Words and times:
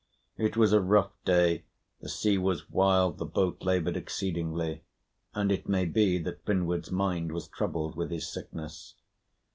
It 0.35 0.57
was 0.57 0.73
a 0.73 0.81
rough 0.81 1.11
day, 1.25 1.63
the 1.99 2.09
sea 2.09 2.39
was 2.39 2.71
wild, 2.71 3.19
the 3.19 3.25
boat 3.27 3.61
laboured 3.61 3.95
exceedingly, 3.95 4.81
and 5.35 5.51
it 5.51 5.69
may 5.69 5.85
be 5.85 6.17
that 6.23 6.43
Finnward's 6.43 6.89
mind 6.91 7.31
was 7.31 7.47
troubled 7.47 7.95
with 7.95 8.09
his 8.09 8.27
sickness. 8.27 8.95